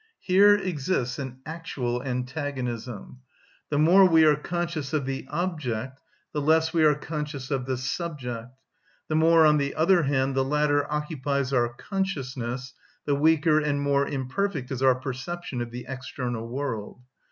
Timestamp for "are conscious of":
4.25-5.05, 6.83-7.67